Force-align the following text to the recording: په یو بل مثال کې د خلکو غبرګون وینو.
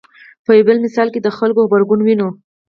په 0.45 0.51
یو 0.57 0.65
بل 0.67 0.77
مثال 0.85 1.07
کې 1.13 1.19
د 1.21 1.27
خلکو 1.37 1.61
غبرګون 1.65 2.01
وینو. 2.03 2.29